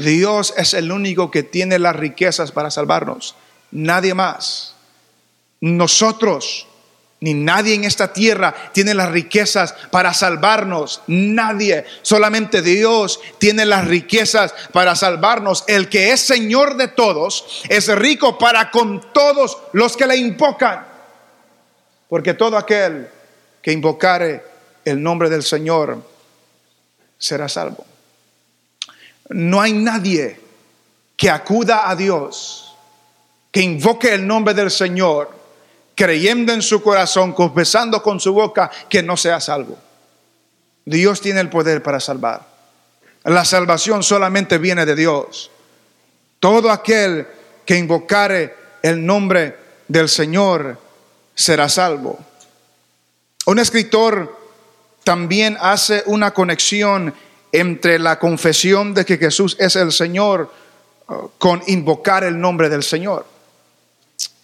Dios 0.00 0.54
es 0.56 0.74
el 0.74 0.90
único 0.90 1.30
que 1.30 1.42
tiene 1.42 1.78
las 1.78 1.94
riquezas 1.94 2.52
para 2.52 2.70
salvarnos. 2.70 3.36
Nadie 3.70 4.14
más. 4.14 4.74
Nosotros 5.60 6.66
ni 7.20 7.34
nadie 7.34 7.74
en 7.74 7.84
esta 7.84 8.12
tierra 8.12 8.54
tiene 8.72 8.94
las 8.94 9.10
riquezas 9.10 9.74
para 9.90 10.14
salvarnos. 10.14 11.02
Nadie. 11.08 11.84
Solamente 12.02 12.62
Dios 12.62 13.20
tiene 13.38 13.66
las 13.66 13.88
riquezas 13.88 14.54
para 14.72 14.94
salvarnos. 14.94 15.64
El 15.66 15.88
que 15.88 16.12
es 16.12 16.20
Señor 16.20 16.76
de 16.76 16.88
todos 16.88 17.64
es 17.68 17.88
rico 17.96 18.38
para 18.38 18.70
con 18.70 19.12
todos 19.12 19.58
los 19.72 19.96
que 19.96 20.06
le 20.06 20.16
invocan. 20.16 20.86
Porque 22.08 22.34
todo 22.34 22.56
aquel 22.56 23.08
que 23.60 23.72
invocare 23.72 24.44
el 24.84 25.02
nombre 25.02 25.28
del 25.28 25.42
Señor 25.42 26.00
será 27.18 27.48
salvo. 27.48 27.84
No 29.30 29.60
hay 29.60 29.72
nadie 29.72 30.40
que 31.16 31.28
acuda 31.28 31.90
a 31.90 31.96
Dios, 31.96 32.76
que 33.50 33.60
invoque 33.60 34.14
el 34.14 34.24
nombre 34.24 34.54
del 34.54 34.70
Señor 34.70 35.37
creyendo 35.98 36.52
en 36.52 36.62
su 36.62 36.80
corazón, 36.80 37.32
confesando 37.32 38.00
con 38.04 38.20
su 38.20 38.32
boca 38.32 38.70
que 38.88 39.02
no 39.02 39.16
sea 39.16 39.40
salvo. 39.40 39.76
Dios 40.84 41.20
tiene 41.20 41.40
el 41.40 41.50
poder 41.50 41.82
para 41.82 41.98
salvar. 41.98 42.46
La 43.24 43.44
salvación 43.44 44.04
solamente 44.04 44.58
viene 44.58 44.86
de 44.86 44.94
Dios. 44.94 45.50
Todo 46.38 46.70
aquel 46.70 47.26
que 47.66 47.76
invocare 47.76 48.54
el 48.80 49.04
nombre 49.04 49.56
del 49.88 50.08
Señor 50.08 50.80
será 51.34 51.68
salvo. 51.68 52.16
Un 53.46 53.58
escritor 53.58 54.38
también 55.02 55.58
hace 55.60 56.04
una 56.06 56.32
conexión 56.32 57.12
entre 57.50 57.98
la 57.98 58.20
confesión 58.20 58.94
de 58.94 59.04
que 59.04 59.18
Jesús 59.18 59.56
es 59.58 59.74
el 59.74 59.90
Señor 59.90 60.54
uh, 61.08 61.28
con 61.38 61.60
invocar 61.66 62.22
el 62.22 62.38
nombre 62.38 62.68
del 62.68 62.84
Señor. 62.84 63.26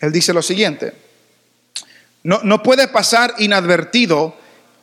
Él 0.00 0.10
dice 0.10 0.32
lo 0.32 0.42
siguiente, 0.42 1.03
no, 2.24 2.62
puede 2.62 2.88
pasar 2.88 3.34
inadvertido 3.38 4.34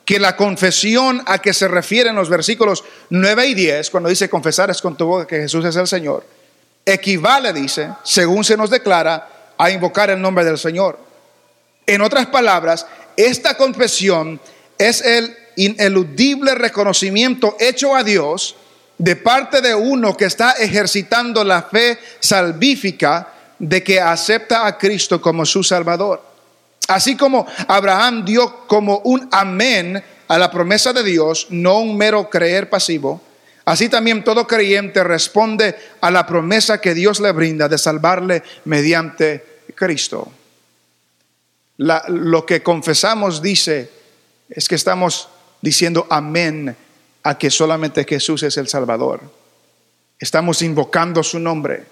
que 0.06 0.20
la 0.20 0.36
confesión 0.36 1.24
a 1.26 1.40
que 1.40 1.54
se 1.54 1.68
refieren 1.68 2.16
los 2.16 2.30
versículos 2.30 2.84
9 3.10 3.48
y 3.48 3.54
10, 3.56 3.90
cuando 3.90 4.10
dice 4.10 4.30
confesar 4.30 4.70
es 4.70 4.82
con 4.82 4.96
tu 4.96 5.06
boca 5.06 5.26
que 5.26 5.42
Jesús 5.42 5.66
es 5.66 5.76
el 5.76 5.88
Señor, 5.88 6.24
equivale, 6.86 7.52
dice, 7.52 7.90
según 8.04 8.44
se 8.44 8.56
nos 8.56 8.70
declara, 8.70 9.28
a 9.58 9.72
invocar 9.72 10.12
el 10.12 10.22
nombre 10.22 10.46
del 10.46 10.60
Señor. 10.60 11.00
En 11.88 12.02
otras 12.02 12.28
palabras, 12.28 12.86
esta 13.18 13.58
confesión 13.58 14.40
es 14.78 15.02
el 15.02 15.36
ineludible 15.56 16.54
reconocimiento 16.56 17.58
hecho 17.60 17.96
a 17.96 18.04
Dios 18.04 18.56
de 19.00 19.16
parte 19.16 19.62
de 19.62 19.74
uno 19.74 20.16
que 20.16 20.26
está 20.26 20.52
ejercitando 20.52 21.44
la 21.44 21.64
fe 21.64 21.98
salvífica 22.20 23.34
de 23.58 23.84
que 23.84 24.00
acepta 24.00 24.68
a 24.68 24.78
Cristo 24.78 25.20
como 25.20 25.44
su 25.44 25.64
Salvador. 25.64 26.31
Así 26.92 27.16
como 27.16 27.48
Abraham 27.70 28.26
dio 28.26 28.68
como 28.68 29.00
un 29.06 29.30
amén 29.32 30.04
a 30.28 30.38
la 30.38 30.52
promesa 30.52 30.92
de 30.92 31.04
Dios, 31.04 31.48
no 31.50 31.80
un 31.80 31.96
mero 31.96 32.30
creer 32.30 32.70
pasivo, 32.70 33.22
así 33.64 33.88
también 33.88 34.26
todo 34.26 34.46
creyente 34.46 35.02
responde 35.02 35.76
a 36.02 36.12
la 36.12 36.26
promesa 36.26 36.82
que 36.82 36.94
Dios 36.94 37.22
le 37.22 37.32
brinda 37.32 37.70
de 37.70 37.78
salvarle 37.78 38.44
mediante 38.66 39.64
Cristo. 39.74 40.34
lo 41.78 42.46
que 42.46 42.62
confesamos 42.62 43.42
dice 43.42 43.90
es 44.50 44.68
que 44.68 44.76
estamos 44.76 45.30
diciendo 45.62 46.08
amén 46.10 46.76
a 47.24 47.38
que 47.38 47.50
solamente 47.50 48.04
Jesús 48.04 48.44
es 48.44 48.58
el 48.58 48.68
Salvador. 48.68 49.22
Estamos 50.20 50.62
invocando 50.62 51.24
su 51.24 51.40
nombre. 51.40 51.86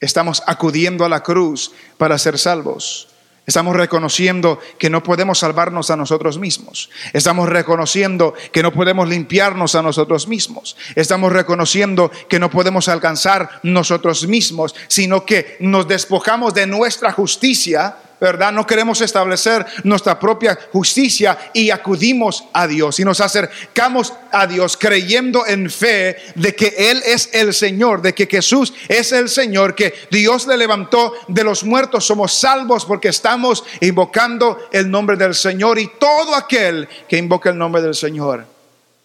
Estamos 0.00 0.44
acudiendo 0.46 1.04
a 1.04 1.08
la 1.08 1.24
cruz 1.24 1.72
para 1.96 2.16
ser 2.18 2.38
salvos. 2.38 3.08
Estamos 3.48 3.74
reconociendo 3.74 4.60
que 4.78 4.90
no 4.90 5.02
podemos 5.02 5.38
salvarnos 5.38 5.90
a 5.90 5.96
nosotros 5.96 6.38
mismos. 6.38 6.90
Estamos 7.14 7.48
reconociendo 7.48 8.34
que 8.52 8.62
no 8.62 8.74
podemos 8.74 9.08
limpiarnos 9.08 9.74
a 9.74 9.80
nosotros 9.80 10.28
mismos. 10.28 10.76
Estamos 10.94 11.32
reconociendo 11.32 12.10
que 12.28 12.38
no 12.38 12.50
podemos 12.50 12.88
alcanzar 12.88 13.48
nosotros 13.62 14.28
mismos, 14.28 14.74
sino 14.86 15.24
que 15.24 15.56
nos 15.60 15.88
despojamos 15.88 16.52
de 16.52 16.66
nuestra 16.66 17.10
justicia 17.10 17.96
¿verdad? 18.20 18.52
No 18.52 18.66
queremos 18.66 19.00
establecer 19.00 19.64
nuestra 19.84 20.18
propia 20.18 20.58
justicia 20.72 21.50
y 21.52 21.70
acudimos 21.70 22.44
a 22.52 22.66
Dios 22.66 22.98
y 22.98 23.04
nos 23.04 23.20
acercamos 23.20 24.12
a 24.32 24.46
Dios 24.46 24.76
creyendo 24.76 25.46
en 25.46 25.70
fe 25.70 26.16
de 26.34 26.54
que 26.54 26.74
Él 26.76 27.02
es 27.04 27.30
el 27.32 27.54
Señor, 27.54 28.02
de 28.02 28.14
que 28.14 28.26
Jesús 28.26 28.72
es 28.88 29.12
el 29.12 29.28
Señor, 29.28 29.74
que 29.74 29.94
Dios 30.10 30.46
le 30.46 30.56
levantó 30.56 31.12
de 31.28 31.44
los 31.44 31.64
muertos. 31.64 32.06
Somos 32.06 32.32
salvos 32.32 32.84
porque 32.84 33.08
estamos 33.08 33.64
invocando 33.80 34.68
el 34.72 34.90
nombre 34.90 35.16
del 35.16 35.34
Señor 35.34 35.78
y 35.78 35.90
todo 35.98 36.34
aquel 36.34 36.88
que 37.08 37.16
invoca 37.16 37.50
el 37.50 37.58
nombre 37.58 37.82
del 37.82 37.94
Señor 37.94 38.46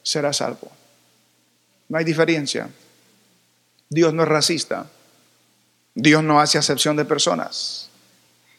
será 0.02 0.34
salvo. 0.34 0.72
No 1.90 1.98
hay 1.98 2.06
diferencia. 2.06 2.70
Dios 3.90 4.14
no 4.14 4.24
es 4.24 4.30
racista. 4.30 4.88
Dios 5.96 6.24
no 6.24 6.40
hace 6.40 6.58
acepción 6.58 6.96
de 6.96 7.06
personas. 7.06 7.90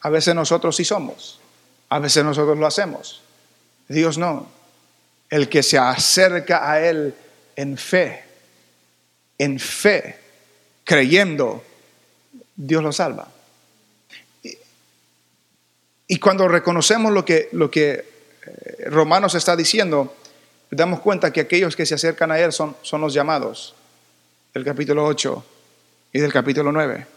A 0.05 0.11
veces 0.11 0.35
nosotros 0.35 0.77
sí 0.77 0.85
somos, 0.85 1.40
a 1.88 1.99
veces 1.99 2.23
nosotros 2.25 2.59
lo 2.59 2.67
hacemos. 2.67 3.23
Dios 3.88 4.19
no. 4.19 4.47
El 5.31 5.49
que 5.49 5.62
se 5.62 5.79
acerca 5.79 6.71
a 6.71 6.87
Él 6.87 7.14
en 7.57 7.79
fe, 7.79 8.23
en 9.38 9.59
fe, 9.59 10.19
creyendo, 10.85 11.64
Dios 12.55 12.83
lo 12.83 12.93
salva. 12.93 13.29
Y 16.07 16.19
cuando 16.19 16.49
reconocemos 16.49 17.11
lo 17.11 17.25
que, 17.25 17.49
lo 17.53 17.71
que 17.71 17.93
eh, 18.47 18.85
Romanos 18.90 19.35
está 19.35 19.57
diciendo, 19.57 20.14
damos 20.71 21.01
cuenta 21.01 21.33
que 21.33 21.40
aquellos 21.40 21.77
que 21.77 21.87
se 21.87 21.95
acercan 21.95 22.31
a 22.31 22.38
Él 22.38 22.53
son, 22.53 22.77
son 22.83 23.01
los 23.01 23.14
llamados, 23.14 23.75
del 24.53 24.64
capítulo 24.64 25.07
8 25.07 25.45
y 26.12 26.21
del 26.21 26.31
capítulo 26.31 26.71
9. 26.73 27.13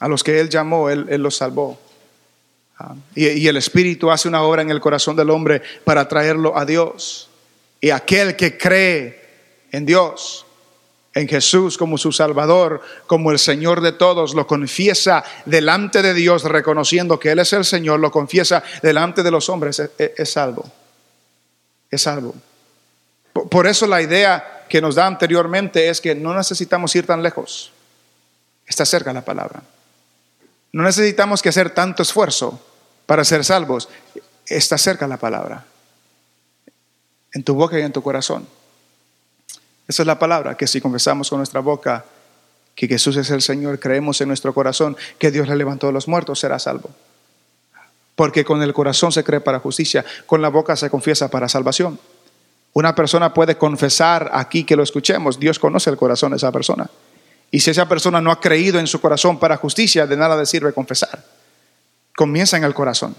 A 0.00 0.08
los 0.08 0.22
que 0.22 0.40
Él 0.40 0.48
llamó, 0.48 0.90
Él, 0.90 1.06
los 1.22 1.36
salvó. 1.36 1.78
Ah, 2.78 2.94
y, 3.14 3.28
y 3.28 3.48
el 3.48 3.56
Espíritu 3.56 4.10
hace 4.10 4.28
una 4.28 4.42
obra 4.42 4.62
en 4.62 4.70
el 4.70 4.80
corazón 4.80 5.16
del 5.16 5.30
hombre 5.30 5.62
para 5.84 6.06
traerlo 6.08 6.56
a 6.56 6.64
Dios. 6.64 7.30
Y 7.80 7.90
aquel 7.90 8.36
que 8.36 8.58
cree 8.58 9.26
en 9.72 9.86
Dios, 9.86 10.46
en 11.16 11.26
Jesús 11.26 11.78
como 11.78 11.96
su 11.96 12.12
Salvador, 12.12 12.82
como 13.06 13.32
el 13.32 13.38
Señor 13.38 13.80
de 13.80 13.92
todos, 13.92 14.34
lo 14.34 14.46
confiesa 14.46 15.24
delante 15.46 16.02
de 16.02 16.12
Dios, 16.12 16.44
reconociendo 16.44 17.18
que 17.18 17.30
Él 17.30 17.38
es 17.38 17.54
el 17.54 17.64
Señor, 17.64 18.00
lo 18.00 18.10
confiesa 18.10 18.62
delante 18.82 19.22
de 19.22 19.30
los 19.30 19.48
hombres, 19.48 19.80
es, 19.96 20.30
salvo. 20.30 20.70
Es 21.90 22.02
salvo. 22.02 22.34
Por 23.32 23.66
eso 23.66 23.86
la 23.86 24.02
idea 24.02 24.66
que 24.68 24.82
nos 24.82 24.94
da 24.94 25.06
anteriormente 25.06 25.88
es 25.88 26.02
que 26.02 26.14
no 26.14 26.34
necesitamos 26.34 26.94
ir 26.94 27.06
tan 27.06 27.22
lejos. 27.22 27.72
Está 28.66 28.84
cerca 28.84 29.10
la 29.10 29.24
palabra. 29.24 29.62
No 30.76 30.82
necesitamos 30.82 31.40
que 31.40 31.48
hacer 31.48 31.70
tanto 31.70 32.02
esfuerzo 32.02 32.60
para 33.06 33.24
ser 33.24 33.46
salvos. 33.46 33.88
Está 34.46 34.76
cerca 34.76 35.06
la 35.06 35.16
palabra. 35.16 35.64
En 37.32 37.42
tu 37.42 37.54
boca 37.54 37.78
y 37.78 37.82
en 37.82 37.92
tu 37.92 38.02
corazón. 38.02 38.46
Esa 39.88 40.02
es 40.02 40.06
la 40.06 40.18
palabra, 40.18 40.54
que 40.54 40.66
si 40.66 40.82
confesamos 40.82 41.30
con 41.30 41.38
nuestra 41.38 41.60
boca 41.60 42.04
que 42.74 42.86
Jesús 42.86 43.16
es 43.16 43.30
el 43.30 43.40
Señor, 43.40 43.80
creemos 43.80 44.20
en 44.20 44.28
nuestro 44.28 44.52
corazón 44.52 44.98
que 45.18 45.30
Dios 45.30 45.48
le 45.48 45.56
levantó 45.56 45.86
de 45.86 45.94
los 45.94 46.08
muertos, 46.08 46.40
será 46.40 46.58
salvo. 46.58 46.90
Porque 48.14 48.44
con 48.44 48.62
el 48.62 48.74
corazón 48.74 49.12
se 49.12 49.24
cree 49.24 49.40
para 49.40 49.60
justicia, 49.60 50.04
con 50.26 50.42
la 50.42 50.50
boca 50.50 50.76
se 50.76 50.90
confiesa 50.90 51.30
para 51.30 51.48
salvación. 51.48 51.98
Una 52.74 52.94
persona 52.94 53.32
puede 53.32 53.56
confesar 53.56 54.28
aquí 54.34 54.64
que 54.64 54.76
lo 54.76 54.82
escuchemos, 54.82 55.40
Dios 55.40 55.58
conoce 55.58 55.88
el 55.88 55.96
corazón 55.96 56.32
de 56.32 56.36
esa 56.36 56.52
persona. 56.52 56.90
Y 57.56 57.60
si 57.60 57.70
esa 57.70 57.88
persona 57.88 58.20
no 58.20 58.30
ha 58.30 58.38
creído 58.38 58.78
en 58.78 58.86
su 58.86 59.00
corazón 59.00 59.38
para 59.38 59.56
justicia, 59.56 60.06
de 60.06 60.14
nada 60.14 60.36
le 60.36 60.44
sirve 60.44 60.74
confesar. 60.74 61.24
Comienza 62.14 62.58
en 62.58 62.64
el 62.64 62.74
corazón 62.74 63.16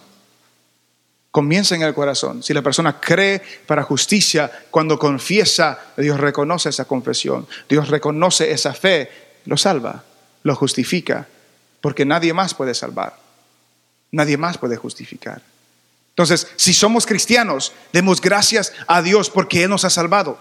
comienza 1.32 1.76
en 1.76 1.82
el 1.82 1.94
corazón. 1.94 2.42
Si 2.42 2.54
la 2.54 2.62
persona 2.64 3.00
cree 3.00 3.42
para 3.68 3.84
justicia, 3.84 4.52
cuando 4.72 4.98
confiesa, 4.98 5.80
Dios 5.98 6.20
reconoce 6.20 6.70
esa 6.70 6.86
confesión, 6.86 7.48
Dios 7.70 7.90
reconoce 7.90 8.52
esa 8.52 8.74
fe, 8.74 9.12
lo 9.46 9.58
salva, 9.58 10.04
lo 10.44 10.56
justifica, 10.56 11.28
porque 11.82 12.06
nadie 12.06 12.34
más 12.34 12.54
puede 12.54 12.74
salvar, 12.74 13.18
nadie 14.12 14.38
más 14.38 14.58
puede 14.58 14.78
justificar. 14.78 15.42
Entonces, 16.10 16.48
si 16.56 16.74
somos 16.74 17.06
cristianos, 17.06 17.72
demos 17.92 18.22
gracias 18.22 18.74
a 18.88 19.02
Dios 19.02 19.30
porque 19.30 19.64
Él 19.64 19.70
nos 19.70 19.86
ha 19.86 19.92
salvado. 19.92 20.40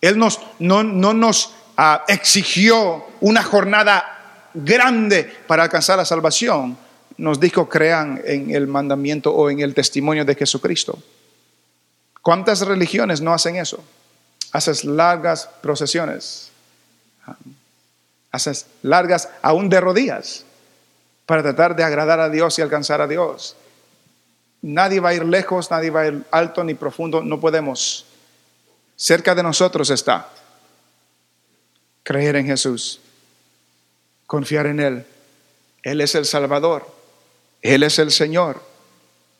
Él 0.00 0.18
nos, 0.18 0.40
no, 0.58 0.82
no 0.82 1.12
nos 1.12 1.54
ah, 1.82 2.04
exigió 2.06 3.06
una 3.22 3.42
jornada 3.42 4.50
grande 4.52 5.24
para 5.46 5.62
alcanzar 5.62 5.96
la 5.96 6.04
salvación, 6.04 6.76
nos 7.16 7.40
dijo 7.40 7.70
crean 7.70 8.20
en 8.24 8.54
el 8.54 8.66
mandamiento 8.66 9.32
o 9.32 9.48
en 9.48 9.60
el 9.60 9.74
testimonio 9.74 10.26
de 10.26 10.34
Jesucristo. 10.34 10.98
¿Cuántas 12.20 12.60
religiones 12.60 13.22
no 13.22 13.32
hacen 13.32 13.56
eso? 13.56 13.82
Haces 14.52 14.84
largas 14.84 15.48
procesiones, 15.62 16.50
haces 18.30 18.66
largas 18.82 19.30
aún 19.40 19.70
de 19.70 19.80
rodillas 19.80 20.44
para 21.24 21.42
tratar 21.42 21.74
de 21.76 21.84
agradar 21.84 22.20
a 22.20 22.28
Dios 22.28 22.58
y 22.58 22.62
alcanzar 22.62 23.00
a 23.00 23.06
Dios. 23.06 23.56
Nadie 24.60 25.00
va 25.00 25.10
a 25.10 25.14
ir 25.14 25.24
lejos, 25.24 25.70
nadie 25.70 25.88
va 25.88 26.02
a 26.02 26.06
ir 26.08 26.24
alto 26.30 26.62
ni 26.62 26.74
profundo, 26.74 27.22
no 27.22 27.40
podemos. 27.40 28.04
Cerca 28.96 29.34
de 29.34 29.42
nosotros 29.42 29.88
está 29.88 30.28
creer 32.02 32.36
en 32.36 32.46
Jesús, 32.46 33.00
confiar 34.26 34.66
en 34.66 34.80
Él. 34.80 35.04
Él 35.82 36.00
es 36.00 36.14
el 36.14 36.24
Salvador. 36.24 36.86
Él 37.62 37.82
es 37.82 37.98
el 37.98 38.10
Señor. 38.10 38.62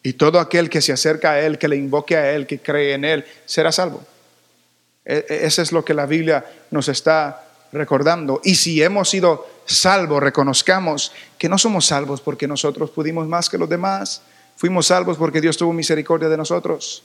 Y 0.03 0.15
todo 0.15 0.41
aquel 0.41 0.71
que 0.71 0.81
se 0.81 0.93
acerca 0.93 1.33
a 1.33 1.41
Él, 1.41 1.59
que 1.59 1.69
le 1.69 1.77
invoque 1.77 2.17
a 2.17 2.33
Él, 2.33 2.47
que 2.47 2.59
cree 2.59 2.95
en 2.95 3.05
Él, 3.05 3.25
será 3.45 3.71
salvo. 3.71 4.03
E, 5.05 5.27
e, 5.29 5.47
Eso 5.47 5.63
es 5.63 5.73
lo 5.73 5.85
que 5.85 5.95
la 5.95 6.07
Biblia 6.07 6.45
nos 6.71 6.89
está 6.89 7.47
recordando. 7.73 8.41
Y 8.45 8.55
si 8.55 8.83
hemos 8.83 9.11
sido 9.11 9.47
salvos, 9.67 10.23
reconozcamos 10.23 11.13
que 11.39 11.49
no 11.49 11.59
somos 11.59 11.87
salvos 11.87 12.21
porque 12.21 12.49
nosotros 12.49 12.91
pudimos 12.91 13.27
más 13.27 13.49
que 13.49 13.59
los 13.59 13.69
demás. 13.69 14.23
Fuimos 14.57 14.87
salvos 14.87 15.17
porque 15.17 15.41
Dios 15.41 15.57
tuvo 15.57 15.73
misericordia 15.73 16.29
de 16.29 16.37
nosotros. 16.37 17.03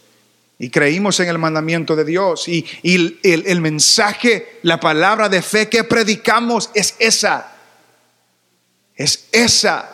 Y 0.58 0.70
creímos 0.70 1.20
en 1.20 1.28
el 1.28 1.38
mandamiento 1.38 1.96
de 1.96 2.06
Dios. 2.06 2.48
Y, 2.48 2.66
el, 2.84 3.62
mensaje, 3.62 4.60
la 4.64 4.80
palabra 4.80 5.28
de 5.28 5.42
fe 5.42 5.68
que 5.68 5.84
predicamos 5.84 6.70
es 6.74 6.96
esa. 7.00 7.52
Es 8.96 9.26
esa. 9.32 9.90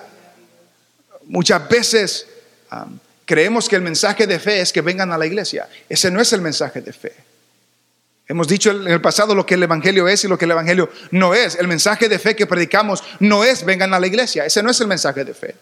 Muchas 1.26 1.68
veces 1.68 2.28
creemos 3.26 3.68
que 3.68 3.76
el 3.76 3.82
mensaje 3.82 4.28
de 4.28 4.40
fe 4.40 4.62
es 4.62 4.72
que 4.72 4.82
vengan 4.82 5.12
a 5.12 5.18
la 5.18 5.26
iglesia. 5.26 5.68
Ese 5.90 6.12
no 6.12 6.22
es 6.22 6.32
el 6.34 6.42
mensaje 6.42 6.82
de 6.82 6.94
fe. 6.94 7.14
Hemos 8.28 8.48
dicho 8.48 8.72
en 8.72 8.88
el 8.88 9.02
pasado 9.02 9.36
lo 9.36 9.46
que 9.46 9.56
el 9.56 9.64
Evangelio 9.64 10.08
es 10.08 10.24
y 10.24 10.28
lo 10.28 10.38
que 10.38 10.46
el 10.46 10.52
Evangelio 10.52 10.90
no 11.10 11.34
es. 11.34 11.56
El 11.56 11.68
mensaje 11.68 12.08
de 12.08 12.20
fe 12.20 12.36
que 12.36 12.46
predicamos 12.46 13.04
no 13.20 13.44
es 13.44 13.66
vengan 13.66 13.94
a 13.94 14.00
la 14.00 14.08
iglesia. 14.08 14.46
Ese 14.46 14.62
no 14.62 14.70
es 14.70 14.80
el 14.80 14.88
mensaje 14.88 15.26
de 15.26 15.34
fe. 15.34 15.56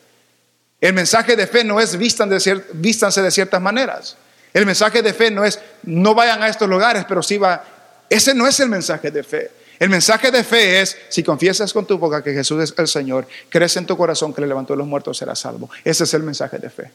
El 0.82 0.94
mensaje 0.94 1.36
de 1.36 1.48
fe 1.48 1.64
no 1.64 1.80
es 1.80 1.98
vístanse 1.98 3.22
de 3.22 3.32
ciertas 3.32 3.62
maneras. 3.62 4.18
El 4.54 4.66
mensaje 4.66 5.02
de 5.02 5.14
fe 5.14 5.30
no 5.30 5.46
es 5.46 5.60
no 5.84 6.14
vayan 6.14 6.42
a 6.42 6.48
estos 6.48 6.68
lugares, 6.68 7.06
pero 7.08 7.22
sí 7.22 7.38
va. 7.38 7.64
Ese 8.10 8.34
no 8.34 8.48
es 8.48 8.60
el 8.60 8.70
mensaje 8.70 9.12
de 9.12 9.24
fe. 9.24 9.52
El 9.80 9.90
mensaje 9.90 10.30
de 10.30 10.44
fe 10.44 10.82
es, 10.82 10.98
si 11.08 11.24
confiesas 11.24 11.72
con 11.72 11.86
tu 11.86 11.98
boca 11.98 12.22
que 12.22 12.34
Jesús 12.34 12.62
es 12.62 12.74
el 12.78 12.88
Señor, 12.88 13.28
crees 13.48 13.78
en 13.78 13.86
tu 13.86 13.96
corazón 13.96 14.34
que 14.34 14.42
le 14.42 14.48
levantó 14.48 14.74
a 14.74 14.76
los 14.76 14.88
muertos, 14.88 15.18
serás 15.18 15.40
salvo. 15.40 15.70
Ese 15.86 16.04
es 16.04 16.14
el 16.14 16.24
mensaje 16.24 16.58
de 16.58 16.70
fe. 16.70 16.92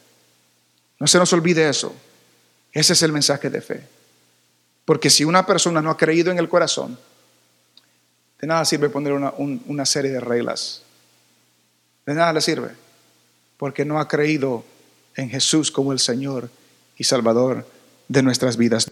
No 0.99 1.07
se 1.07 1.17
nos 1.17 1.33
olvide 1.33 1.67
eso. 1.67 1.95
Ese 2.71 2.93
es 2.93 3.01
el 3.01 3.11
mensaje 3.11 3.49
de 3.49 3.61
fe. 3.61 3.81
Porque 4.85 5.09
si 5.09 5.25
una 5.25 5.45
persona 5.47 5.81
no 5.81 5.89
ha 5.89 5.97
creído 5.97 6.31
en 6.31 6.37
el 6.37 6.47
corazón, 6.47 6.99
de 8.39 8.47
nada 8.47 8.65
sirve 8.65 8.89
poner 8.89 9.13
una, 9.13 9.33
una 9.37 9.85
serie 9.85 10.11
de 10.11 10.19
reglas. 10.19 10.83
De 12.05 12.13
nada 12.13 12.33
le 12.33 12.41
sirve. 12.41 12.69
Porque 13.57 13.83
no 13.83 13.99
ha 13.99 14.07
creído 14.07 14.63
en 15.15 15.29
Jesús 15.29 15.71
como 15.71 15.91
el 15.91 15.99
Señor 15.99 16.49
y 16.97 17.03
Salvador 17.03 17.65
de 18.07 18.23
nuestras 18.23 18.57
vidas. 18.57 18.91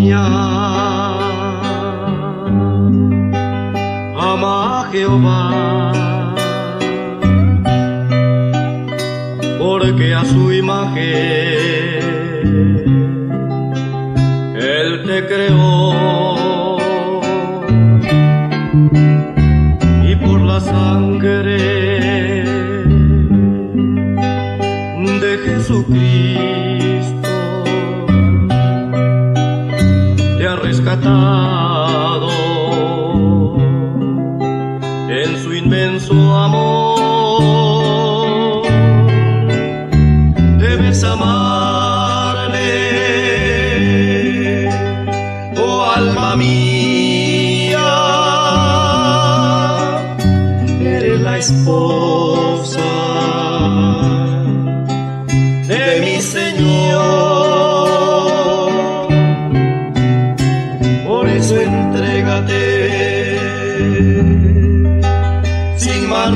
mañana. 0.00 1.20
Ama 4.16 4.80
a 4.80 4.84
Jehová, 4.90 6.34
porque 9.58 10.14
a 10.14 10.24
su 10.24 10.52
imagen 10.52 11.00
Él 14.56 15.02
te 15.06 15.26
creó. 15.26 16.39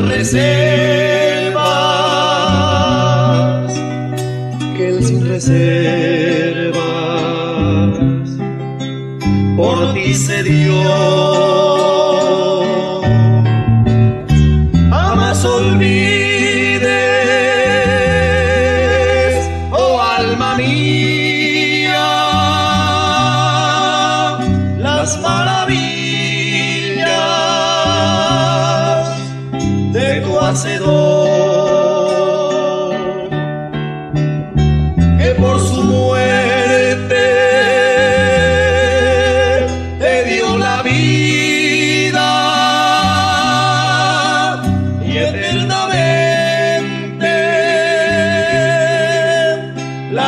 aborrecer. 0.04 1.33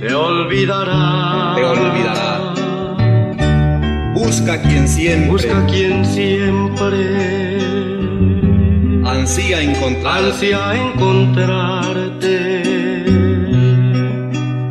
te 0.00 0.14
olvidará, 0.14 1.54
te 1.56 1.64
olvidará. 1.64 2.54
Busca 4.14 4.60
quien 4.62 4.88
siempre 4.88 5.30
Busca 5.30 5.66
quien 5.66 6.04
siempre 6.04 7.58
ansía 9.04 9.62
encontrar. 9.62 10.24
ansia 10.24 10.74
encontrarte. 10.74 12.36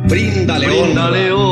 Bríndale 0.04 0.66
Bríndale 0.66 1.32
honra, 1.32 1.47